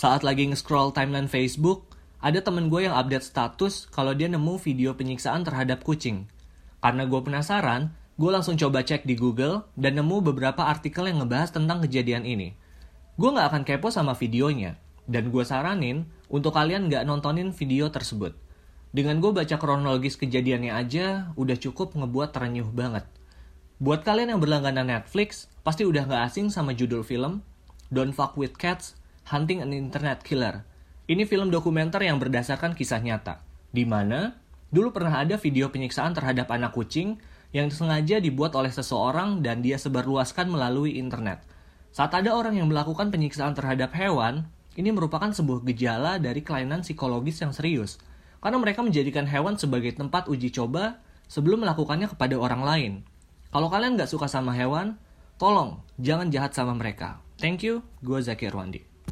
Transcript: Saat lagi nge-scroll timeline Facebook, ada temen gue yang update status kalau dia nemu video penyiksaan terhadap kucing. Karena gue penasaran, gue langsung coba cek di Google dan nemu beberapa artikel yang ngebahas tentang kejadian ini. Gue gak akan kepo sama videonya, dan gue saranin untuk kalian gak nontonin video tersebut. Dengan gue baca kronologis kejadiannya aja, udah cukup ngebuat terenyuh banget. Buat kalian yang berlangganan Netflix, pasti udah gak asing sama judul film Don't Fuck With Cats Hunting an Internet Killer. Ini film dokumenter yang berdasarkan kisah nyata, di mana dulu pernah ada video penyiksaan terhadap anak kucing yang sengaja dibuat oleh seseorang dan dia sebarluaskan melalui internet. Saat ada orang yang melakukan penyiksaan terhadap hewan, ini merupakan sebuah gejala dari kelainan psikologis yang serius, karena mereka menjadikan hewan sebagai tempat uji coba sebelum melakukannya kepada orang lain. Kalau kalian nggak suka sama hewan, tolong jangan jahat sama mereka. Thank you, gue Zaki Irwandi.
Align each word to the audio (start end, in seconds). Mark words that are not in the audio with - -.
Saat 0.00 0.24
lagi 0.24 0.48
nge-scroll 0.48 0.96
timeline 0.96 1.28
Facebook, 1.28 1.84
ada 2.24 2.40
temen 2.40 2.72
gue 2.72 2.88
yang 2.88 2.96
update 2.96 3.20
status 3.20 3.84
kalau 3.92 4.16
dia 4.16 4.32
nemu 4.32 4.56
video 4.56 4.96
penyiksaan 4.96 5.44
terhadap 5.44 5.84
kucing. 5.84 6.24
Karena 6.80 7.04
gue 7.04 7.20
penasaran, 7.20 7.92
gue 8.16 8.30
langsung 8.32 8.56
coba 8.56 8.80
cek 8.80 9.04
di 9.04 9.12
Google 9.12 9.68
dan 9.76 10.00
nemu 10.00 10.24
beberapa 10.24 10.64
artikel 10.64 11.04
yang 11.04 11.20
ngebahas 11.20 11.52
tentang 11.52 11.84
kejadian 11.84 12.24
ini. 12.24 12.56
Gue 13.20 13.28
gak 13.36 13.52
akan 13.52 13.62
kepo 13.68 13.92
sama 13.92 14.16
videonya, 14.16 14.80
dan 15.04 15.28
gue 15.28 15.44
saranin 15.44 16.08
untuk 16.32 16.56
kalian 16.56 16.88
gak 16.88 17.04
nontonin 17.04 17.52
video 17.52 17.92
tersebut. 17.92 18.32
Dengan 18.96 19.20
gue 19.20 19.36
baca 19.36 19.60
kronologis 19.60 20.16
kejadiannya 20.16 20.80
aja, 20.80 21.36
udah 21.36 21.60
cukup 21.60 21.92
ngebuat 21.92 22.32
terenyuh 22.32 22.72
banget. 22.72 23.04
Buat 23.76 24.08
kalian 24.08 24.32
yang 24.32 24.40
berlangganan 24.40 24.96
Netflix, 24.96 25.52
pasti 25.60 25.84
udah 25.84 26.08
gak 26.08 26.32
asing 26.32 26.48
sama 26.48 26.72
judul 26.72 27.04
film 27.04 27.44
Don't 27.92 28.16
Fuck 28.16 28.40
With 28.40 28.56
Cats 28.56 28.96
Hunting 29.30 29.62
an 29.62 29.70
Internet 29.70 30.26
Killer. 30.26 30.66
Ini 31.06 31.22
film 31.22 31.54
dokumenter 31.54 32.02
yang 32.02 32.18
berdasarkan 32.18 32.74
kisah 32.74 32.98
nyata, 32.98 33.38
di 33.70 33.86
mana 33.86 34.34
dulu 34.74 34.90
pernah 34.90 35.22
ada 35.22 35.38
video 35.38 35.70
penyiksaan 35.70 36.18
terhadap 36.18 36.50
anak 36.50 36.74
kucing 36.74 37.14
yang 37.54 37.70
sengaja 37.70 38.18
dibuat 38.18 38.58
oleh 38.58 38.74
seseorang 38.74 39.38
dan 39.38 39.62
dia 39.62 39.78
sebarluaskan 39.78 40.50
melalui 40.50 40.98
internet. 40.98 41.46
Saat 41.94 42.18
ada 42.18 42.34
orang 42.34 42.58
yang 42.58 42.66
melakukan 42.66 43.14
penyiksaan 43.14 43.54
terhadap 43.54 43.94
hewan, 43.94 44.50
ini 44.74 44.90
merupakan 44.90 45.30
sebuah 45.30 45.62
gejala 45.62 46.18
dari 46.18 46.42
kelainan 46.42 46.82
psikologis 46.82 47.38
yang 47.38 47.54
serius, 47.54 48.02
karena 48.42 48.58
mereka 48.58 48.82
menjadikan 48.82 49.30
hewan 49.30 49.54
sebagai 49.54 49.94
tempat 49.94 50.26
uji 50.26 50.50
coba 50.50 50.98
sebelum 51.30 51.62
melakukannya 51.62 52.10
kepada 52.10 52.34
orang 52.34 52.66
lain. 52.66 52.92
Kalau 53.54 53.70
kalian 53.70 53.94
nggak 53.94 54.10
suka 54.10 54.26
sama 54.26 54.58
hewan, 54.58 54.98
tolong 55.38 55.86
jangan 56.02 56.34
jahat 56.34 56.50
sama 56.50 56.74
mereka. 56.74 57.22
Thank 57.38 57.62
you, 57.62 57.86
gue 58.02 58.18
Zaki 58.18 58.50
Irwandi. 58.50 58.89